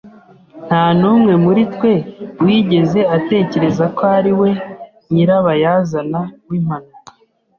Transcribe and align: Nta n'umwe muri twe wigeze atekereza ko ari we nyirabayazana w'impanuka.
Nta 0.67 0.83
n'umwe 0.99 1.33
muri 1.45 1.61
twe 1.73 1.93
wigeze 2.43 2.99
atekereza 3.17 3.85
ko 3.95 4.03
ari 4.17 4.31
we 4.39 4.49
nyirabayazana 5.11 6.19
w'impanuka. 6.49 7.11